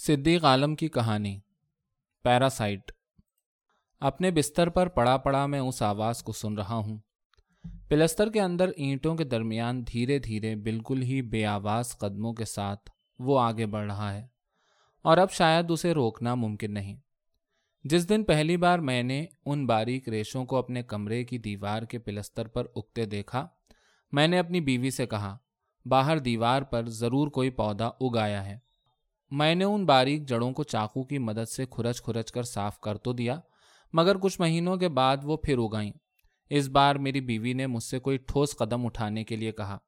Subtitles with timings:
[0.00, 1.40] صدیق عالم کی کہانی،
[2.22, 2.92] پیراسائٹ۔
[4.00, 6.98] اپنے بستر پر پڑا پڑا میں اس آواز کو سن رہا ہوں۔
[7.88, 12.90] پلستر کے اندر اینٹوں کے درمیان دھیرے دھیرے بالکل ہی بے آواز قدموں کے ساتھ
[13.18, 14.26] وہ آگے بڑھ رہا ہے۔
[15.02, 16.96] اور اب شاید اسے روکنا ممکن نہیں۔
[17.84, 21.98] جس دن پہلی بار میں نے ان باریک ریشوں کو اپنے کمرے کی دیوار کے
[21.98, 23.48] پلستر پر اگتے دیکھا،
[24.12, 25.38] میں نے اپنی بیوی سے کہا،
[25.86, 28.67] باہر دیوار پر ضرور کوئی پودا اگایا ہے۔
[29.30, 32.98] میں نے ان باریک جڑوں کو چاقو کی مدد سے کھرچ کھرچ کر صاف کر
[32.98, 33.40] تو دیا،
[33.92, 35.92] مگر کچھ مہینوں کے بعد وہ پھر اگائیں۔
[36.50, 39.78] اس بار میری بیوی نے مجھ سے کوئی ٹھوس قدم اٹھانے کے لیے کہا،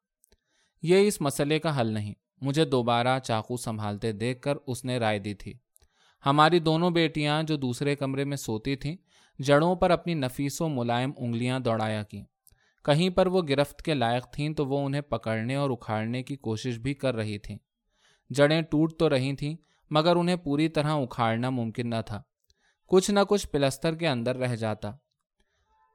[0.83, 5.19] یہ اس مسئلے کا حل نہیں، مجھے دوبارہ چاقو سنبھالتے دیکھ کر اس نے رائے
[5.19, 5.53] دی تھی۔
[6.27, 8.97] ہماری دونوں بیٹیاں جو دوسرے کمرے میں سوتی تھیں،
[9.39, 12.25] جڑوں پر اپنی نفیس و ملائم انگلیاں دوڑایا کیں۔
[12.85, 16.79] کہیں پر وہ گرفت کے لائق تھیں تو وہ انہیں پکڑنے اور اکھاڑنے کی کوشش
[16.79, 17.59] بھی کر رہی تھیں۔
[18.31, 19.57] جڑیں ٹوٹ تو رہی تھیں،
[19.91, 22.23] مگر انہیں پوری طرح اکھاڑنا ممکن نہ تھا۔
[22.87, 24.93] کچھ نہ کچھ پلستر کے اندر رہ جاتا۔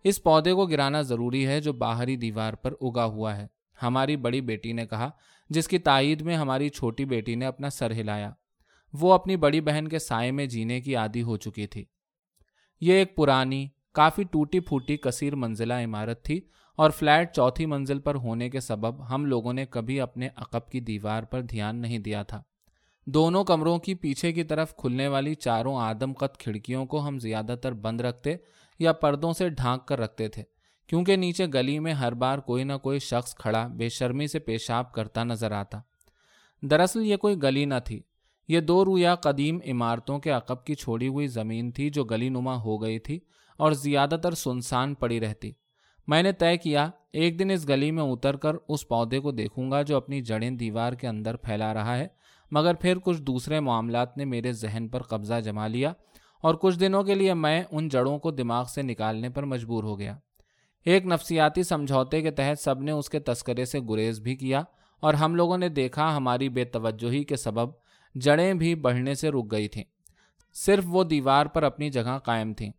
[0.04, 3.48] اس پودے کو گرانا ضروری ہے جو باہری دیوار پر اگا ہوا ہے۔
[3.84, 5.10] ہماری بڑی بیٹی نے کہا،
[5.50, 8.32] جس کی تائید میں ہماری چھوٹی بیٹی نے اپنا سر ہلایا۔
[8.94, 11.86] وہ اپنی بڑی بہن کے سائے میں جینے کی عادی ہو چکی تھی۔
[12.82, 16.42] یہ ایک پرانی، کافی ٹوٹی پھوٹی کثیر منزلہ عمارت تھی
[16.76, 20.80] اور فلیٹ چوتھی منزل پر ہونے کے سبب ہم لوگوں نے کبھی اپنے عقب کی
[20.80, 22.42] دیوار پر دھیان نہیں دیا تھا۔
[23.06, 27.56] دونوں کمروں کی پیچھے کی طرف کھلنے والی چاروں آدم قط کھڑکیوں کو ہم زیادہ
[27.62, 28.36] تر بند رکھتے
[28.80, 30.44] یا پردوں سے ڈھانک کر رکھتے تھے،
[30.88, 34.92] کیونکہ نیچے گلی میں ہر بار کوئی نہ کوئی شخص کھڑا بے شرمی سے پیشاب
[34.92, 35.80] کرتا نظر آتا۔
[36.62, 38.02] دراصل یہ کوئی گلی نہ تھی۔
[38.48, 42.56] یہ دو رویا قدیم عمارتوں کے عقب کی چھوڑی ہوئی زمین تھی جو گلی نما
[42.56, 43.20] ہو گئی تھی
[43.58, 45.52] اور زیادہ تر سنسان پڑی رہتی۔
[46.08, 49.72] میں نے طے کیا، ایک دن اس گلی میں اتر کر اس پودے کو دیکھوں
[49.72, 52.08] گا جو اپنی جڑیں دیوار کے اندر پھیلا رہا ہے،
[52.52, 55.94] مگر پھر کچھ دوسرے معاملات نے میرے ذہن پر قبضہ جما لیا
[56.42, 60.00] اور کچھ دنوں کے لیے میں ان جڑوں کو دماغ سے نکالنے پر مجبور ہو
[60.00, 60.18] گیا۔
[60.86, 64.64] ایک نفسیاتی سمجھوتے کے تحت سب نے اس کے تذکرے سے گریز بھی کیا
[65.00, 67.70] اور ہم لوگوں نے دیکھا ہماری بے توجہی کے سبب
[68.16, 69.84] جڑیں بھی بڑھنے سے رک گئی تھیں۔
[70.54, 72.72] صرف وہ دیوار پر اپنی جگہ قائم تھیں۔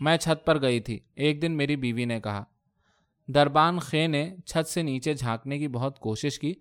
[0.00, 2.44] میں چھت پر گئی تھی۔ ایک دن میری بیوی نے کہا
[3.26, 6.54] دربان خے نے چھت سے نیچے جھانکنے کی بہت کوشش کی،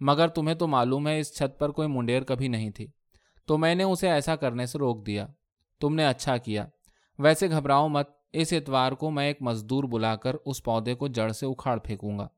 [0.00, 2.86] مگر تمہیں تو معلوم ہے اس چھت پر کوئی منڈیر کبھی نہیں تھی۔
[3.46, 5.26] تو میں نے اسے ایسا کرنے سے روک دیا۔
[5.80, 6.66] تم نے اچھا کیا۔
[7.18, 11.28] ویسے گھبراؤ مت، اس اتوار کو میں ایک مزدور بلا کر اس پودے کو جڑ
[11.28, 12.28] سے اکھاڑ پھینکوں گا۔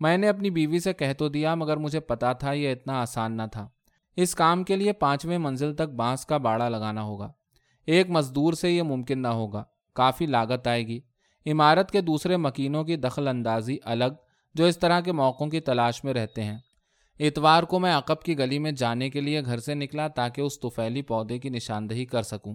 [0.00, 3.36] میں نے اپنی بیوی سے کہہ تو دیا، مگر مجھے پتا تھا یہ اتنا آسان
[3.36, 3.68] نہ تھا۔
[4.16, 7.32] اس کام کے لیے پانچویں منزل تک بانس کا باڑا لگانا ہوگا۔
[7.86, 9.64] ایک مزدور سے یہ ممکن نہ ہوگا۔
[9.94, 11.00] کافی لاگت آئے گی۔
[11.46, 14.04] عمارت کے دوسرے مکینوں کی دخل اندازی الگ
[14.54, 16.58] جو اس طرح کے موقعوں کی تلاش میں رہتے ہیں۔
[17.20, 20.60] اتوار کو میں عقب کی گلی میں جانے کے لیے گھر سے نکلا تاکہ اس
[20.60, 22.54] طفیلی پودے کی نشاندہی کر سکوں۔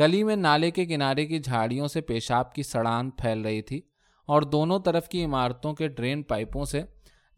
[0.00, 3.80] گلی میں نالے کے کنارے کی جھاڑیوں سے پیشاب کی سڑان پھیل رہی تھی
[4.26, 6.82] اور دونوں طرف کی عمارتوں کے ڈرین پائپوں سے،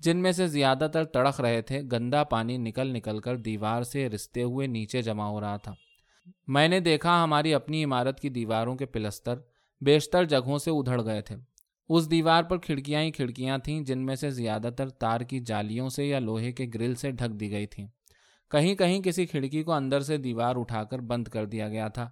[0.01, 4.09] جن میں سے زیادہ تر تڑک رہے تھے، گندا پانی نکل نکل کر دیوار سے
[4.09, 5.75] رستے ہوئے نیچے جمع ہو رہا تھا۔
[6.49, 9.35] میں نے دیکھا ہماری اپنی عمارت کی دیواروں کے پلستر
[9.81, 11.37] بیشتر جگہوں سے ادھڑ گئے تھے۔
[11.89, 15.89] اس دیوار پر کھڑکیاں ہی کھڑکیاں تھیں جن میں سے زیادہ تر تار کی جالیوں
[15.89, 17.87] سے یا لوہے کے گرل سے ڈھک دی گئی تھیں۔
[18.51, 22.11] کہیں کہیں کسی کھڑکی کو اندر سے دیوار اٹھا کر بند کر دیا گیا تھا۔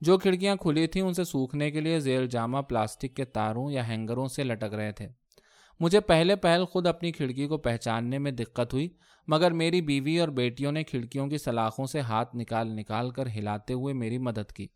[0.00, 3.88] جو کھڑکیاں کھلی تھیں ان سے سوکھنے کے لیے زیر جامہ پلاسٹک کے تاروں یا
[3.88, 5.08] ہینگروں سے لٹک رہے تھے۔
[5.80, 8.88] مجھے پہلے پہل خود اپنی کھڑکی کو پہچاننے میں دقت ہوئی،
[9.28, 13.74] مگر میری بیوی اور بیٹیوں نے کھڑکیوں کی سلاخوں سے ہاتھ نکال نکال کر ہلاتے
[13.74, 14.66] ہوئے میری مدد کی۔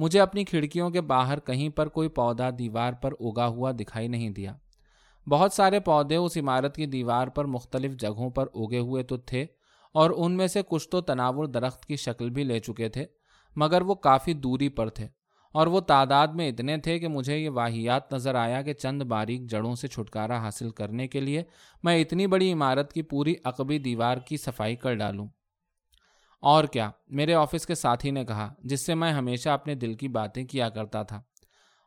[0.00, 4.30] مجھے اپنی کھڑکیوں کے باہر کہیں پر کوئی پودا دیوار پر اگا ہوا دکھائی نہیں
[4.30, 4.54] دیا۔
[5.26, 9.46] بہت سارے پودے اس عمارت کی دیوار پر مختلف جگہوں پر اگے ہوئے تو تھے
[9.94, 13.04] اور ان میں سے کچھ تو تناور درخت کی شکل بھی لے چکے تھے،
[13.56, 15.08] مگر وہ کافی دوری پر تھے
[15.54, 19.50] اور وہ تعداد میں اتنے تھے کہ مجھے یہ واحیات نظر آیا کہ چند باریک
[19.50, 21.42] جڑوں سے چھٹکارا حاصل کرنے کے لیے
[21.82, 25.28] میں اتنی بڑی عمارت کی پوری عقبی دیوار کی صفائی کر ڈالوں۔
[26.40, 30.08] اور کیا؟ میرے آفس کے ساتھی نے کہا، جس سے میں ہمیشہ اپنے دل کی
[30.08, 31.22] باتیں کیا کرتا تھا۔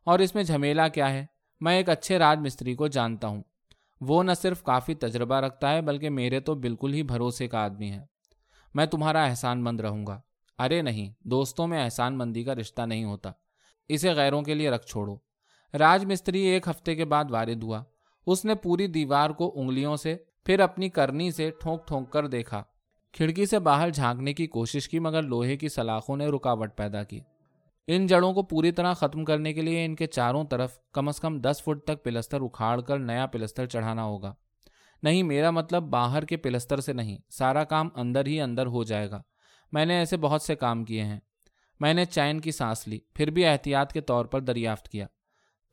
[0.06, 1.26] اور اس میں جھمیلا کیا ہے؟
[1.62, 3.44] میں ایک اچھے راج مستری کو جانتا ہوں۔
[4.02, 7.92] وہ نہ صرف کافی تجربہ رکھتا ہے، بلکہ میرے تو بالکل ہی بھروسے کا آدمی
[7.92, 8.06] ہے۔
[8.74, 10.22] میں تمہارا احسان مند رہوں گا۔
[10.60, 13.32] ارے نہیں، دوستوں میں احسان مندی کا رشتہ نہیں ہوتا۔
[13.88, 15.16] اسے غیروں کے لیے رکھ چھوڑو۔
[15.80, 17.84] راج مستری ایک ہفتے کے بعد وارد ہوا۔
[18.28, 22.64] اس نے پوری دیوار کو انگلیوں سے، پھر اپنی کرنی سے ٹھونک ٹھونک کر دیکھا۔
[23.14, 27.20] کھڑکی سے باہر جھانکنے کی کوشش کی مگر لوہے کی سلاخوں نے رکاوٹ پیدا کی۔
[27.88, 31.20] ان جڑوں کو پوری طرح ختم کرنے کے لیے ان کے چاروں طرف کم از
[31.20, 34.34] کم دس فٹ تک پلستر اکھاڑ کر نیا پلستر چڑھانا ہوگا۔
[35.04, 39.12] نہیں، میرا مطلب باہر کے پلستر سے نہیں، سارا کام اندر ہی اندر ہو جائے
[39.12, 39.22] گا۔
[39.72, 41.20] میں نے ایسے بہت سے کام کیے ہیں۔
[41.80, 45.08] میں نے چین کی سانس لی، پھر بھی احتیاط کے طور پر دریافت کیا۔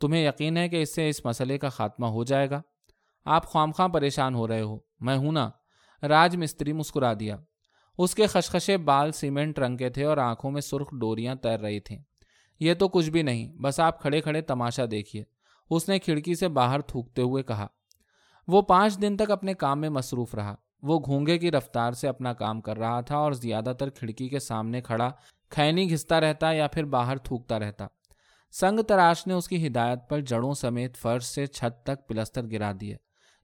[0.01, 2.63] تمہیں یقین ہے کہ اس سے اس مسئلے کا خاتمہ ہو جائے گا؟
[3.25, 5.51] آپ خوام خواہ پریشان ہو رہے ہو۔ میں ہوں نا۔
[6.02, 7.37] راج مستری مسکرا دیا۔
[7.99, 11.81] اس کے خشخشے بال سیمنٹ رنگ کے تھے اور آنکھوں میں سرخ ڈوریاں تیر رہی
[11.81, 11.99] تھیں۔
[12.61, 15.25] یہ تو کچھ بھی نہیں، بس آپ کھڑے کھڑے تماشا دیکھیے۔
[15.70, 17.67] اس نے کھڑکی سے باہر تھوکتے ہوئے کہا۔
[18.49, 22.32] وہ پانچ دن تک اپنے کام میں مصروف رہا۔ وہ گھونگے کی رفتار سے اپنا
[22.32, 25.11] کام کر رہا تھا اور زیادہ تر کھڑکی کے سامنے کھڑا،
[25.49, 27.87] کھینی گھستا رہتا یا پھر باہر تھوکتا رہتا۔
[28.52, 32.73] سنگ تراش نے اس کی ہدایت پر جڑوں سمیت فرش سے چھت تک پلستر گرا
[32.81, 32.97] دیے۔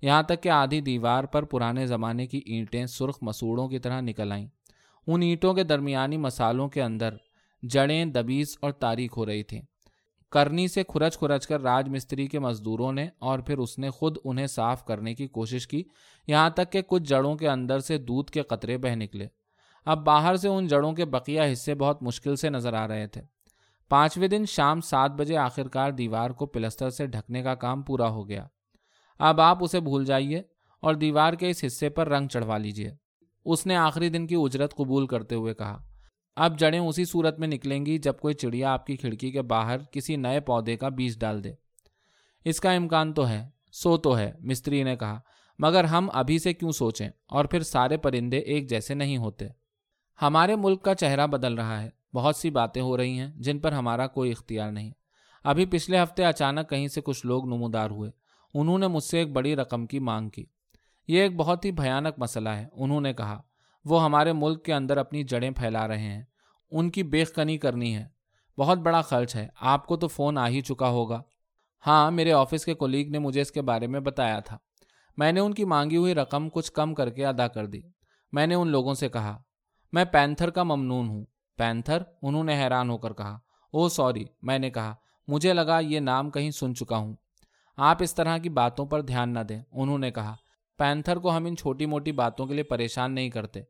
[0.02, 4.32] یہاں تک کہ آدھی دیوار پر پرانے زمانے کی اینٹیں سرخ مسوڑوں کی طرح نکل
[4.32, 4.46] آئیں۔
[5.06, 7.14] ان اینٹوں کے درمیانی مسالوں کے اندر
[7.62, 9.62] جڑیں دبیز اور تاریخ ہو رہی تھیں۔
[10.30, 14.16] کرنی سے کھرچ کھرچ کر راج مستری کے مزدوروں نے اور پھر اس نے خود
[14.24, 15.82] انہیں صاف کرنے کی کوشش کی۔
[16.26, 19.26] یہاں تک کہ کچھ جڑوں کے اندر سے دودھ کے قطرے بہ نکلے۔
[19.84, 23.22] اب باہر سے ان جڑوں کے بقیہ حصے بہت مشکل سے نظر آ رہے تھے۔
[23.88, 28.28] پانچویں دن شام سات بجے آخرکار دیوار کو پلستر سے ڈھکنے کا کام پورا ہو
[28.28, 28.46] گیا۔
[29.18, 30.42] اب آپ اسے بھول جائیے
[30.80, 32.90] اور دیوار کے اس حصے پر رنگ چڑھوا لیجیے
[33.44, 35.82] اس نے آخری دن کی اجرت قبول کرتے ہوئے کہا،
[36.36, 39.78] اب جڑیں اسی صورت میں نکلیں گی جب کوئی چڑیا آپ کی کھڑکی کے باہر
[39.90, 41.52] کسی نئے پودے کا بیج ڈال دے۔
[42.44, 45.20] اس کا امکان تو ہے، سو تو ہے، مستری نے کہا،
[45.58, 49.48] مگر ہم ابھی سے کیوں سوچیں اور پھر سارے پرندے ایک جیسے نہیں ہوتے۔
[50.22, 53.72] ہمارے ملک کا چہرہ بدل رہا ہے، بہت سی باتیں ہو رہی ہیں جن پر
[53.72, 54.90] ہمارا کوئی اختیار نہیں۔
[55.44, 58.10] ابھی پچھلے ہفتے اچانک کہیں سے کچھ لوگ نمودار ہوئے۔
[58.58, 60.44] انہوں نے مجھ سے ایک بڑی رقم کی مانگ کی۔
[61.08, 63.42] یہ ایک بہت ہی بھیانک مسئلہ ہے، انہوں نے کہا۔
[63.84, 66.22] وہ ہمارے ملک کے اندر اپنی جڑیں پھیلا رہے ہیں۔
[66.70, 68.08] ان کی بیخ کنی کرنی ہے۔
[68.58, 71.22] بہت بڑا خرچ ہے۔ آپ کو تو فون آ ہی چکا ہوگا۔
[71.86, 74.58] ہاں میرے آفس کے کولیگ نے مجھے اس کے بارے میں بتایا تھا۔
[75.16, 77.80] میں نے ان کی مانگی ہوئی رقم کچھ کم کر کے ادا کر دی۔
[78.32, 79.42] میں نے ان لوگوں سے کہا،
[79.92, 81.24] میں پینتھر کا ممنون ہوں۔
[81.56, 83.38] پینتھر، انہوں نے حیران ہو کر کہا
[83.72, 84.94] او سوری، میں نے کہا،
[85.28, 87.14] مجھے لگا یہ نام کہیں سن چکا ہوں۔
[87.76, 90.36] آپ اس طرح کی باتوں پر دھیان نہ دیں، انہوں نے کہا۔
[90.78, 93.62] پینتھر کو ہم ان چھوٹی موٹی باتوں کے لیے پریشان نہیں کرتے۔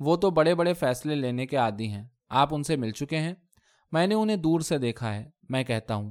[0.00, 3.34] وہ تو بڑے بڑے فیصلے لینے کے عادی ہیں۔ آپ ان سے مل چکے ہیں۔
[3.92, 6.10] میں نے انہیں دور سے دیکھا ہے، میں کہتا ہوں۔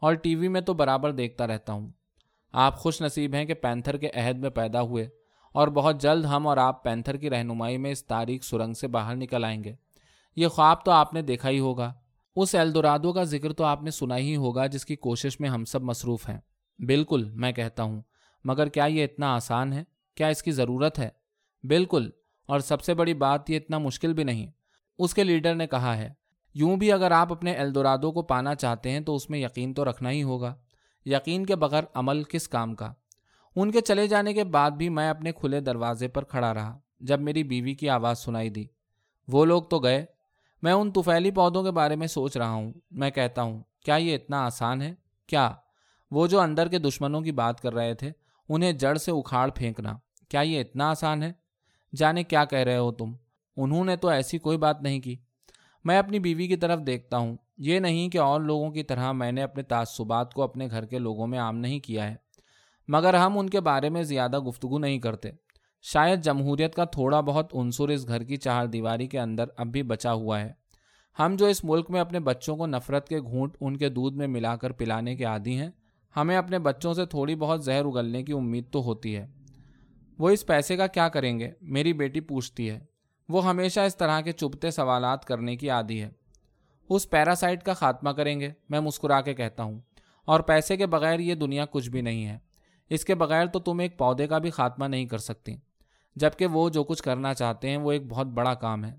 [0.00, 1.88] اور ٹی وی میں تو برابر دیکھتا رہتا ہوں۔
[2.52, 5.08] آپ خوش نصیب ہیں کہ پینتھر کے عہد میں پیدا ہوئے۔
[5.52, 9.16] اور بہت جلد ہم اور آپ پینتھر کی رہنمائی میں اس تاریخ سرنگ سے باہر
[9.16, 9.74] نکل آئیں گے۔
[10.36, 11.94] یہ خواب تو آپ نے دیکھا ہی ہوگا۔
[12.36, 15.64] اس ایلدورادو کا ذکر تو آپ نے سنا ہی ہوگا، جس کی کوشش میں ہم
[15.64, 16.38] سب مصروف ہیں۔
[16.86, 18.02] بالکل، میں کہتا ہوں۔
[18.44, 19.84] مگر کیا یہ اتنا آسان ہے؟
[20.14, 21.08] کیا اس کی ضرورت ہے؟
[21.62, 22.10] بالکل،
[22.46, 24.50] اور سب سے بڑی بات یہ اتنا مشکل بھی نہیں۔
[24.98, 26.12] اس کے لیڈر نے کہا ہے،
[26.54, 29.84] یوں بھی اگر آپ اپنے ایلدورادو کو پانا چاہتے ہیں تو اس میں یقین تو
[29.84, 30.54] رکھنا ہی ہوگا۔
[31.04, 32.92] یقین کے بغیر عمل کس کام کا؟
[33.56, 37.20] ان کے چلے جانے کے بعد بھی میں اپنے کھلے دروازے پر کھڑا رہا، جب
[37.20, 38.64] میری بیوی کی آواز سنائی دی۔
[39.28, 40.06] وہ لوگ تو گئے۔
[40.62, 44.14] میں ان طفیلی پودوں کے بارے میں سوچ رہا ہوں۔ میں کہتا ہوں، کیا یہ
[44.14, 44.94] اتنا آسان ہے؟
[45.26, 45.54] کیا؟
[46.10, 48.12] وہ جو اندر کے دشمنوں کی بات کر رہے تھے،
[48.48, 49.96] انہیں جڑ سے اکھاڑ پھینکنا،
[50.28, 51.32] کیا یہ اتنا آسان ہے؟
[51.96, 53.12] جانے کیا کہہ رہے ہو تم؟
[53.56, 55.16] انہوں نے تو ایسی کوئی بات نہیں کی۔
[55.84, 59.32] میں اپنی بیوی کی طرف دیکھتا ہوں۔ یہ نہیں کہ اور لوگوں کی طرح میں
[59.32, 62.14] نے اپنے تعصبات کو اپنے گھر کے لوگوں میں عام نہیں کیا ہے۔
[62.88, 65.30] مگر ہم ان کے بارے میں زیادہ گفتگو نہیں کرتے۔
[65.82, 69.82] شاید جمہوریت کا تھوڑا بہت عنصر اس گھر کی چہار دیواری کے اندر اب بھی
[69.82, 70.52] بچا ہوا ہے۔
[71.18, 74.26] ہم جو اس ملک میں اپنے بچوں کو نفرت کے گھونٹ ان کے دودھ میں
[74.26, 75.70] ملا کر پلانے کے عادی ہیں
[76.16, 79.26] ہمیں اپنے بچوں سے تھوڑی بہت زہر اگلنے کی امید تو ہوتی ہے۔
[80.18, 82.80] وہ اس پیسے کا کیا کریں گے؟ میری بیٹی پوچھتی ہے۔
[83.28, 86.10] وہ ہمیشہ اس طرح کے چبھتے سوالات کرنے کی عادی ہے۔
[86.88, 89.80] اس پیراسائٹ کا خاتمہ کریں گے؟ میں مسکرا کے کہتا ہوں۔
[90.24, 92.38] اور پیسے کے بغیر یہ دنیا کچھ بھی نہیں ہے۔
[92.90, 95.56] اس کے بغیر تو تم ایک پودے کا بھی خاتمہ نہیں کر سکتی۔
[96.16, 98.96] جبکہ وہ جو کچھ کرنا چاہتے ہیں وہ ایک بہت بڑا کام ہے۔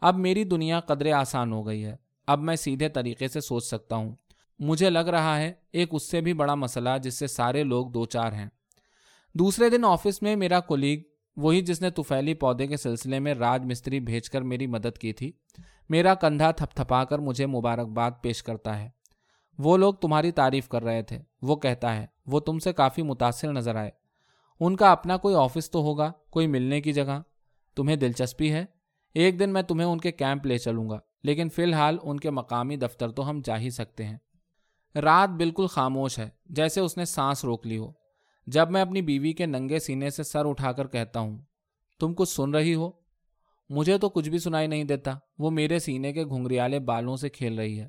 [0.00, 3.96] اب میری دنیا قدرے آسان ہو گئی ہے۔ اب میں سیدھے طریقے سے سوچ سکتا
[3.96, 4.14] ہوں۔
[4.60, 8.04] مجھے لگ رہا ہے ایک اس سے بھی بڑا مسئلہ جس سے سارے لوگ دو
[8.04, 8.48] چار ہیں۔
[9.34, 11.02] دوسرے دن آفس میں میرا کولیگ
[11.36, 15.12] وہی جس نے توفیلی پودے کے سلسلے میں راج مستری بھیج کر میری مدد کی
[15.12, 15.32] تھی،
[15.88, 18.88] میرا کندھا تھپ تھپا کر مجھے مبارکباد پیش کرتا ہے۔
[19.58, 23.52] وہ لوگ تمہاری تعریف کر رہے تھے۔ وہ کہتا ہے، وہ تم سے کافی متاثر
[23.52, 23.90] نظر آئے۔
[24.60, 27.22] ان کا اپنا کوئی آفس تو ہوگا، کوئی ملنے کی جگہ؟
[27.76, 28.64] تمہیں دلچسپی ہے؟
[29.14, 32.30] ایک دن میں تمہیں ان کے کیمپ لے چلوں گا، لیکن فی الحال ان کے
[32.30, 34.16] مقامی دفتر تو ہم جا ہی سکتے ہیں۔
[34.94, 37.92] رات بالکل خاموش ہے، جیسے اس نے سانس روک لی ہو۔
[38.46, 41.38] جب میں اپنی بیوی کے ننگے سینے سے سر اٹھا کر کہتا ہوں،
[42.00, 42.90] تم کچھ سن رہی ہو؟
[43.68, 47.58] مجھے تو کچھ بھی سنائی نہیں دیتا، وہ میرے سینے کے گھنگریالے بالوں سے کھیل
[47.58, 47.88] رہی ہے۔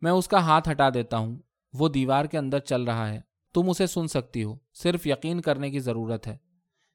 [0.00, 1.38] میں اس کا ہاتھ ہٹا دیتا ہوں،
[1.72, 3.20] وہ دیوار کے اندر چل رہا ہے۔
[3.54, 6.36] تم اسے سن سکتی ہو، صرف یقین کرنے کی ضرورت ہے۔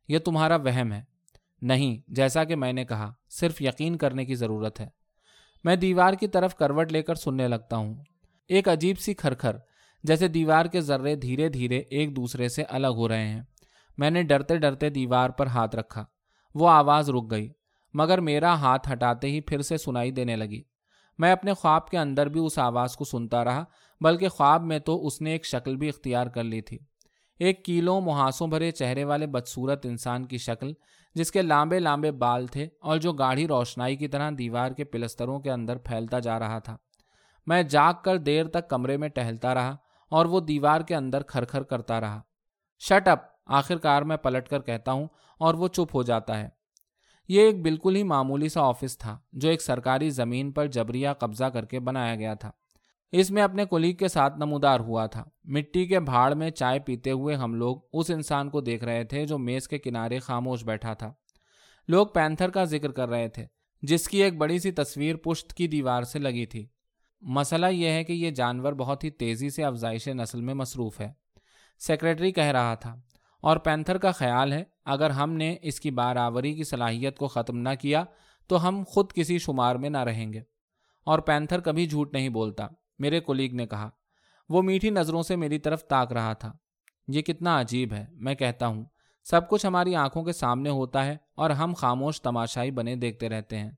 [0.07, 1.03] یہ تمہارا وہم ہے۔
[1.61, 4.89] نہیں، جیسا کہ میں نے کہا، صرف یقین کرنے کی ضرورت ہے۔
[5.63, 8.03] میں دیوار کی طرف کروٹ لے کر سننے لگتا ہوں۔
[8.49, 9.55] ایک عجیب سی کھرکھر،
[10.03, 13.41] جیسے دیوار کے ذرے دھیرے دھیرے ایک دوسرے سے الگ ہو رہے ہیں۔
[13.97, 16.05] میں نے ڈرتے ڈرتے دیوار پر ہاتھ رکھا۔
[16.55, 17.49] وہ آواز رک گئی،
[17.93, 20.61] مگر میرا ہاتھ ہٹاتے ہی پھر سے سنائی دینے لگی۔
[21.17, 23.63] میں اپنے خواب کے اندر بھی اس آواز کو سنتا رہا،
[24.01, 26.77] بلکہ خواب میں تو اس نے ایک شکل بھی اختیار کر لی تھی۔
[27.39, 30.73] ایک کیلوں محاسوں بھرے چہرے والے بدسورت انسان کی شکل،
[31.15, 35.39] جس کے لامبے لامبے بال تھے اور جو گاڑھی روشنائی کی طرح دیوار کے پلستروں
[35.39, 36.77] کے اندر پھیلتا جا رہا تھا۔
[37.49, 39.75] میں جاگ کر دیر تک کمرے میں ٹہلتا رہا
[40.09, 42.21] اور وہ دیوار کے اندر کھر کھر کرتا رہا۔
[42.79, 43.19] Shut up!
[43.45, 45.07] آخر کار میں پلٹ کر کہتا ہوں
[45.39, 46.49] اور وہ چپ ہو جاتا ہے۔
[47.27, 51.43] یہ ایک بالکل ہی معمولی سا آفس تھا جو ایک سرکاری زمین پر جبریہ قبضہ
[51.43, 52.51] کر کے بنایا گیا تھا۔
[53.11, 57.11] اس میں اپنے کولیگ کے ساتھ نمودار ہوا تھا۔ مٹی کے بھاڑ میں چائے پیتے
[57.11, 60.93] ہوئے ہم لوگ اس انسان کو دیکھ رہے تھے جو میز کے کنارے خاموش بیٹھا
[60.93, 61.13] تھا۔
[61.87, 63.45] لوگ پینتھر کا ذکر کر رہے تھے،
[63.81, 66.67] جس کی ایک بڑی سی تصویر پشت کی دیوار سے لگی تھی۔
[67.21, 71.11] مسئلہ یہ ہے کہ یہ جانور بہت ہی تیزی سے افزائش نسل میں مصروف ہے۔
[71.79, 72.95] سیکرٹری کہہ رہا تھا،
[73.41, 77.57] اور پینتھر کا خیال ہے، اگر ہم نے اس کی بارآوری کی صلاحیت کو ختم
[77.57, 78.03] نہ کیا،
[78.47, 80.41] تو ہم خود کسی شمار میں نہ رہیں گے۔
[81.05, 82.67] اور پینتھر کبھی جھوٹ نہیں بولتا۔
[82.99, 83.89] میرے کولیگ نے کہا۔
[84.49, 86.53] وہ میٹھی نظروں سے میری طرف تاک رہا تھا۔
[87.07, 88.85] یہ کتنا عجیب ہے، میں کہتا ہوں۔
[89.23, 93.59] سب کچھ ہماری آنکھوں کے سامنے ہوتا ہے اور ہم خاموش تماشائی بنے دیکھتے رہتے
[93.59, 93.71] ہیں۔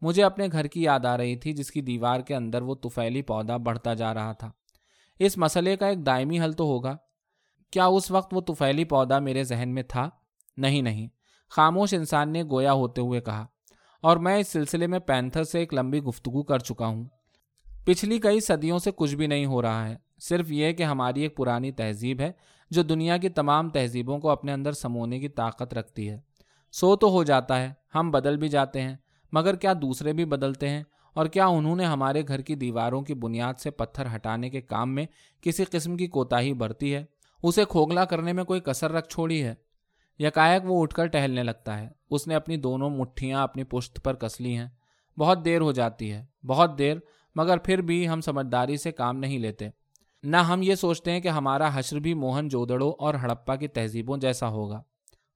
[0.00, 3.22] مجھے اپنے گھر کی یاد آ رہی تھی جس کی دیوار کے اندر وہ توفیلی
[3.22, 4.50] پودا بڑھتا جا رہا تھا۔
[5.18, 6.96] اس مسئلے کا ایک دائمی حل تو ہوگا۔
[7.70, 10.10] کیا اس وقت وہ توفیلی پودا میرے ذہن میں تھا؟
[10.56, 11.08] نہیں نہیں،
[11.50, 13.46] خاموش انسان نے گویا ہوتے ہوئے کہا۔
[14.02, 17.04] اور میں اس سلسلے میں پینتھر سے ایک لمبی گفتگو کر چکا ہوں۔
[17.84, 21.36] پچھلی کئی صدیوں سے کچھ بھی نہیں ہو رہا ہے۔ صرف یہ کہ ہماری ایک
[21.36, 22.32] پرانی تہذیب ہے
[22.70, 26.20] جو دنیا کی تمام تہذیبوں کو اپنے اندر سمونے کی طاقت رکھتی ہے۔
[26.72, 28.96] سو تو ہو جاتا ہے، ہم بدل بھی جاتے ہیں۔
[29.32, 33.14] مگر کیا دوسرے بھی بدلتے ہیں؟ اور کیا انہوں نے ہمارے گھر کی دیواروں کی
[33.14, 35.06] بنیاد سے پتھر ہٹانے کے کام میں
[35.40, 37.04] کسی قسم کی کوتاہی برتی ہے؟
[37.42, 39.54] اسے کھوکھلا کرنے میں کوئی کسر رکھ چھوڑی ہے؟
[40.18, 44.14] یکایک وہ اٹھ کر ٹہلنے لگتا ہے۔ اس نے اپنی دونوں مٹھیاں اپنی پشت پر
[44.14, 44.66] کس لی ہیں۔
[45.18, 46.96] بہت دیر ہو جاتی ہے۔ بہت دیر،
[47.34, 49.68] مگر پھر بھی ہم سمجھداری سے کام نہیں لیتے۔
[50.22, 54.16] نہ ہم یہ سوچتے ہیں کہ ہمارا حشر بھی موہن جودڑوں اور ہڑپا کی تہذیبوں
[54.16, 54.82] جیسا ہوگا۔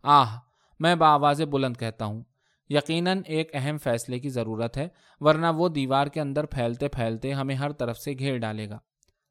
[0.02, 0.38] آہ،
[0.80, 2.23] میں بآواز بلند کہتا ہوں۔
[2.70, 4.88] یقیناً ایک اہم فیصلے کی ضرورت ہے،
[5.20, 8.78] ورنہ وہ دیوار کے اندر پھیلتے پھیلتے ہمیں ہر طرف سے گھیر ڈالے گا۔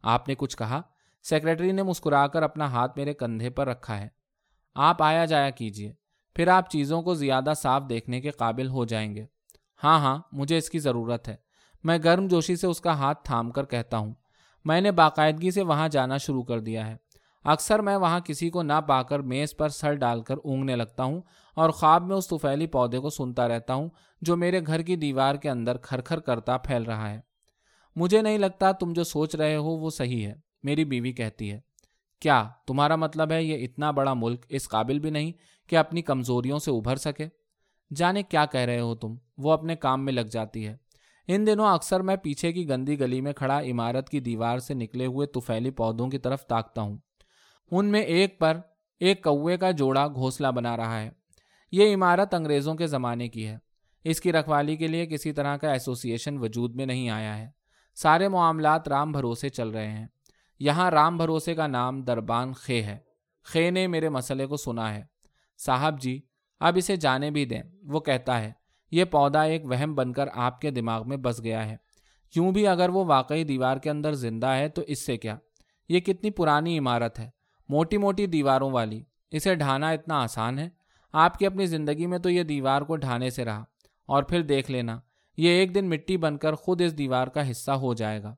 [0.04, 0.82] آپ نے کچھ کہا؟
[1.24, 4.08] سیکرٹری نے مسکرا کر اپنا ہاتھ میرے کندھے پر رکھا ہے۔
[4.76, 5.94] آپ آیا جایا کیجیے
[6.36, 9.26] پھر آپ چیزوں کو زیادہ صاف دیکھنے کے قابل ہو جائیں گے۔
[9.84, 11.36] ہاں ہاں مجھے اس کی ضرورت ہے۔
[11.84, 14.14] میں گرم جوشی سے اس کا ہاتھ تھام کر کہتا ہوں۔
[14.66, 16.96] میں نے باقاعدگی سے وہاں جانا شروع کر دیا ہے۔
[17.44, 21.04] اکثر میں وہاں کسی کو نہ پا کر میز پر سر ڈال کر اونگنے لگتا
[21.04, 21.22] ہوں
[21.56, 23.90] اور خواب میں اس توفیلی پودے کو سنتا رہتا ہوں
[24.22, 27.20] جو میرے گھر کی دیوار کے اندر کھر کھر کرتا پھیل رہا ہے۔
[27.96, 31.60] مجھے نہیں لگتا تم جو سوچ رہے ہو وہ صحیح ہے۔ میری بیوی کہتی ہے،
[32.20, 35.32] کیا تمہارا مطلب ہے یہ اتنا بڑا ملک اس قابل بھی نہیں
[35.70, 37.28] کہ اپنی کمزوریوں سے ابھر سکے؟
[37.96, 40.78] جانے کیا کہہ رہے ہو تم؟ وہ اپنے کام میں لگ جاتی ہے۔
[41.28, 45.06] ان دنوں اکثر میں پیچھے کی گندی گلی میں کھڑا عمارت کی دیوار سے نکلے
[45.06, 46.98] ہوئے توفیلی پودوں کی طرف تاکتا ہوں۔
[47.72, 48.58] ان میں ایک پر
[49.00, 51.10] ایک کوے کا جوڑا گھونسلہ بنا رہا ہے۔
[51.72, 53.58] یہ عمارت انگریزوں کے زمانے کی ہے۔
[54.04, 57.50] اس کی رکھوالی کے لیے کسی طرح کا ایسوسیشن وجود میں نہیں آیا ہے۔
[57.96, 60.08] سارے معاملات رام بھروسے چل رہے ہیں۔
[60.60, 62.98] یہاں رام بھروسے کا نام دربان خے ہے۔
[63.44, 65.04] خے نے میرے مسئلے کو سنا ہے۔
[65.66, 66.22] صاحب جی
[66.60, 68.52] اب اسے جانے بھی دیں۔ وہ کہتا ہے،
[68.92, 71.76] یہ پودا ایک وہم بن کر آپ کے دماغ میں بس گیا ہے۔
[72.36, 75.38] یوں بھی اگر وہ واقعی دیوار کے اندر زندہ ہے تو اس سے کیا؟
[75.90, 77.39] یہ کتنی پرانی عمارت ہے۔
[77.70, 80.70] موٹی موٹی دیواروں والی۔ اسے ڈھانا اتنا آسان ہے۔
[81.14, 83.64] آپ کی اپنی زندگی میں تو یہ دیوار کو ڈھانے سے رہا۔
[84.06, 85.00] اور پھر دیکھ لینا،
[85.38, 88.36] یہ ایک دن مٹی بن کر خود اس دیوار کا حصہ ہو جائے گا۔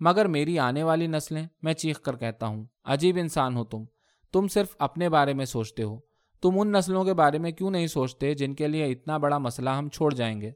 [0.00, 3.84] مگر میری آنے والی نسلیں، میں چیخ کر کہتا ہوں، عجیب انسان ہو تم۔
[4.32, 6.00] تم صرف اپنے بارے میں سوچتے ہو۔
[6.42, 9.70] تم ان نسلوں کے بارے میں کیوں نہیں سوچتے جن کے لیے اتنا بڑا مسئلہ
[9.70, 10.52] ہم چھوڑ جائیں گے؟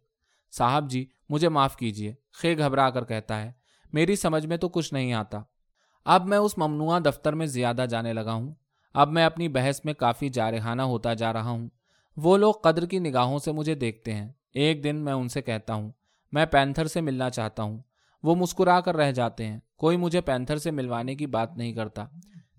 [0.53, 3.53] صاحب جی مجھے معاف کیجیے خے گھبرا کر کہتا ہے۔
[3.93, 5.43] میری سمجھ میں تو کچھ نہیں آتا۔
[6.09, 8.55] اب میں اس ممنوع دفتر میں زیادہ جانے لگا ہوں۔
[8.95, 11.69] اب میں اپنی بحث میں کافی جارحانہ ہوتا جا رہا ہوں۔
[12.17, 15.75] وہ لوگ قدر کی نگاہوں سے مجھے دیکھتے ہیں۔ ایک دن میں ان سے کہتا
[15.75, 15.93] ہوں،
[16.33, 17.79] میں پینتھر سے ملنا چاہتا ہوں۔
[18.23, 22.05] وہ مسکرا کر رہ جاتے ہیں۔ کوئی مجھے پینتھر سے ملوانے کی بات نہیں کرتا۔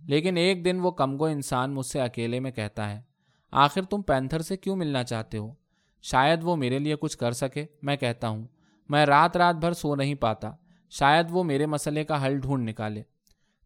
[0.08, 3.02] لیکن ایک دن وہ کمگو انسان مجھ سے اکیلے میں کہتا ہے،
[3.52, 5.54] آخر تم پینتھر سے کیوں ملنا چاہتے ہو؟
[6.02, 8.48] شاید وہ میرے لیے کچھ کر سکے۔ میں کہتا ہوں،
[8.90, 10.52] میں رات رات بھر سو نہیں پاتا۔
[10.90, 13.04] شاید وہ میرے مسئلے کا حل ڈھونڈ نکالے۔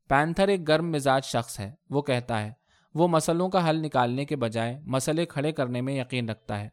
[0.09, 2.51] پینتھر ایک گرم مزاج شخص ہے، وہ کہتا ہے،
[2.95, 6.69] وہ مسئلوں کا حل نکالنے کے بجائے مسئلے کھڑے کرنے میں یقین رکھتا ہے۔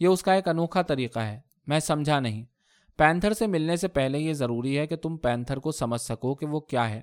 [0.00, 2.44] یہ اس کا ایک انوکھا طریقہ ہے، میں سمجھا نہیں۔
[2.96, 6.46] پینتھر سے ملنے سے پہلے یہ ضروری ہے کہ تم پینتھر کو سمجھ سکو کہ
[6.46, 7.00] وہ کیا ہے۔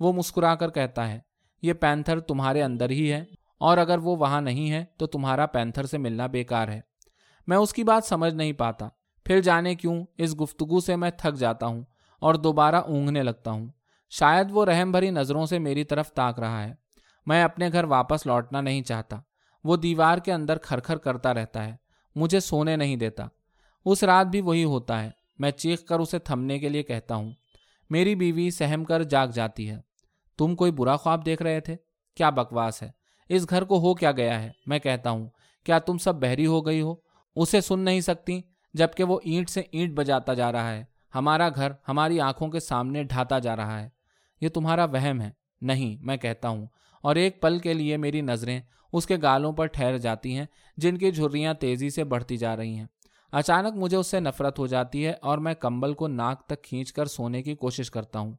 [0.00, 1.20] وہ مسکرا کر کہتا ہے،
[1.62, 3.24] یہ پینتھر تمہارے اندر ہی ہے،
[3.58, 6.80] اور اگر وہ وہاں نہیں ہے تو تمہارا پینتھر سے ملنا بیکار ہے۔
[7.46, 8.88] میں اس کی بات سمجھ نہیں پاتا۔
[9.24, 11.82] پھر جانے کیوں؟ اس گفتگو سے میں تھک جاتا ہوں
[12.18, 13.68] اور دوبارہ اونگنے لگتا ہوں۔
[14.18, 16.74] شاید وہ رحم بھری نظروں سے میری طرف تاک رہا ہے۔
[17.26, 19.16] میں اپنے گھر واپس لوٹنا نہیں چاہتا۔
[19.64, 21.76] وہ دیوار کے اندر کھر کھر کرتا رہتا ہے۔
[22.14, 23.26] مجھے سونے نہیں دیتا۔
[23.84, 27.32] اس رات بھی وہی ہوتا ہے۔ میں چیخ کر اسے تھمنے کے لیے کہتا ہوں۔
[27.90, 29.80] میری بیوی سہم کر جاگ جاتی ہے۔
[30.38, 31.76] تم کوئی برا خواب دیکھ رہے تھے؟
[32.16, 32.90] کیا بکواس ہے؟
[33.28, 35.28] اس گھر کو ہو کیا گیا ہے؟ میں کہتا ہوں،
[35.64, 36.94] کیا تم سب بہری ہو گئی ہو؟
[37.36, 38.40] اسے سن نہیں سکتی،
[38.74, 43.04] جبکہ وہ اینٹ سے اینٹ بجاتا جا رہا ہے۔ ہمارا گھر ہماری آنکھوں کے سامنے
[43.04, 43.88] ڈھاتا جا رہا ہے۔
[44.42, 45.30] یہ تمہارا وہم ہے۔
[45.60, 46.66] نہیں، میں کہتا ہوں۔
[47.02, 48.60] اور ایک پل کے لیے میری نظریں
[48.92, 50.46] اس کے گالوں پر ٹھہر جاتی ہیں،
[50.76, 52.86] جن کی جھریاں تیزی سے بڑھتی جا رہی ہیں۔
[53.32, 56.92] اچانک مجھے اس سے نفرت ہو جاتی ہے اور میں کمبل کو ناک تک کھینچ
[56.92, 58.32] کر سونے کی کوشش کرتا ہوں۔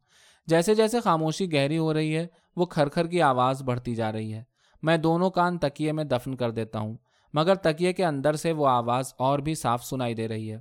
[0.48, 4.34] جیسے جیسے خاموشی گہری ہو رہی ہے، وہ کھر کھر کی آواز بڑھتی جا رہی
[4.34, 4.44] ہے۔
[4.82, 6.98] میں دونوں کان تکیے میں دفن کر دیتا ہوں،
[7.34, 10.58] مگر تکیے کے اندر سے وہ آواز اور بھی صاف سنائی دے رہی ہے۔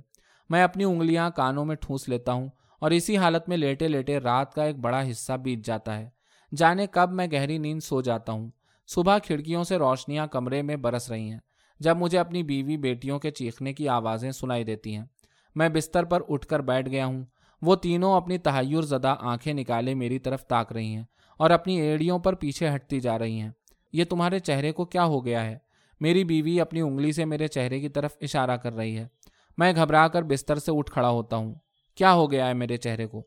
[0.49, 2.49] میں اپنی انگلیاں کانوں میں ٹھونس لیتا ہوں
[2.83, 6.09] اور اسی حالت میں لیٹے لیٹے رات کا ایک بڑا حصہ بیت جاتا ہے۔
[6.55, 8.49] جانے کب میں گہری نیند سو جاتا ہوں۔
[8.87, 11.39] صبح کھڑکیوں سے روشنیاں کمرے میں برس رہی ہیں۔
[11.79, 15.05] جب مجھے اپنی بیوی بیٹیوں کے چیخنے کی آوازیں سنائی دیتی ہیں۔
[15.55, 17.25] میں بستر پر اٹھ کر بیٹھ گیا ہوں۔
[17.61, 21.03] وہ تینوں اپنی تحیر زدہ آنکھیں نکالے میری طرف تاک رہی ہیں
[21.37, 23.51] اور اپنی ایڑیوں پر پیچھے ہٹتی جا رہی ہیں۔
[23.93, 25.57] یہ تمہارے چہرے کو کیا ہو گیا ہے؟
[25.99, 29.07] میری بیوی اپنی انگلی سے میرے چہرے کی طرف اشارہ کر رہی ہے۔
[29.57, 31.55] میں گھبرا کر بستر سے اٹھ کھڑا ہوتا ہوں۔
[31.97, 33.23] کیا ہو گیا ہے میرے چہرے کو؟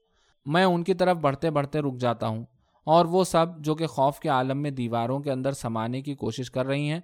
[0.47, 2.45] میں ان کی طرف بڑھتے بڑھتے رک جاتا ہوں،
[2.87, 6.51] اور وہ سب جو کہ خوف کے عالم میں دیواروں کے اندر سمانے کی کوشش
[6.51, 7.01] کر رہی ہیں،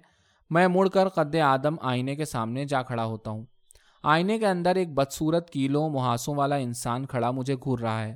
[0.51, 3.45] میں مڑ کر قد آدم آئینے کے سامنے جا کھڑا ہوتا ہوں۔
[4.03, 8.15] آئینے کے اندر ایک بدصورت کیلوں محاسوں والا انسان کھڑا مجھے گھور رہا ہے۔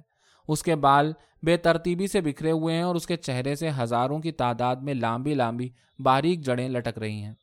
[0.50, 1.12] اس کے بال
[1.44, 4.94] بے ترتیبی سے بکھرے ہوئے ہیں اور اس کے چہرے سے ہزاروں کی تعداد میں
[4.94, 7.34] لامبی لامبی باریک جڑیں لٹک رہی ہیں۔